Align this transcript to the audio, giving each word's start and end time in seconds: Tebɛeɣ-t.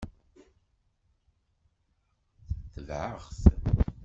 Tebɛeɣ-t. 2.73 3.41